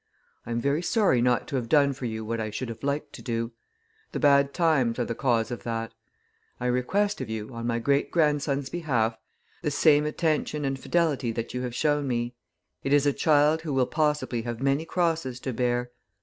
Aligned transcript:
I 0.47 0.49
am 0.51 0.59
very 0.59 0.81
sorry 0.81 1.21
not 1.21 1.47
to 1.49 1.57
have 1.57 1.69
done 1.69 1.93
for 1.93 2.05
you 2.07 2.25
what 2.25 2.39
I 2.39 2.49
should 2.49 2.69
have 2.69 2.81
liked 2.81 3.13
to 3.13 3.21
do. 3.21 3.51
The 4.13 4.19
bad 4.19 4.51
times 4.51 4.97
are 4.97 5.05
the 5.05 5.13
cause 5.13 5.51
of 5.51 5.61
that. 5.61 5.93
I 6.59 6.65
request 6.65 7.21
of 7.21 7.29
you, 7.29 7.53
on 7.53 7.67
my 7.67 7.77
great 7.77 8.09
grandson's 8.09 8.71
behalf, 8.71 9.15
the 9.61 9.69
same 9.69 10.07
attention 10.07 10.65
and 10.65 10.79
fidelity 10.79 11.31
that 11.33 11.53
you 11.53 11.61
have 11.61 11.75
shown 11.75 12.07
me. 12.07 12.33
It 12.83 12.93
is 12.93 13.05
a 13.05 13.13
child 13.13 13.61
who 13.61 13.73
will 13.75 13.85
possibly 13.85 14.41
have 14.41 14.59
many 14.59 14.85
crosses 14.85 15.39
to 15.41 15.53
bear. 15.53 15.91